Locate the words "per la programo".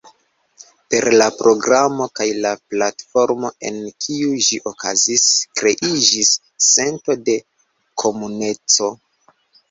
0.91-2.05